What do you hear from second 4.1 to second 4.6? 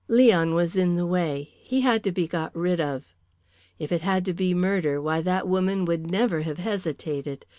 to be